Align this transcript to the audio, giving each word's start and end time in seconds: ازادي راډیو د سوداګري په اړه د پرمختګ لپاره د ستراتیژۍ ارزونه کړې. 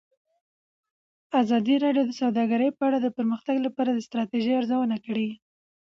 ازادي 1.41 1.75
راډیو 1.83 2.03
د 2.07 2.11
سوداګري 2.21 2.67
په 2.77 2.83
اړه 2.87 2.97
د 3.01 3.07
پرمختګ 3.17 3.55
لپاره 3.65 3.89
د 3.93 3.99
ستراتیژۍ 4.07 4.53
ارزونه 4.57 4.97
کړې. 5.05 5.29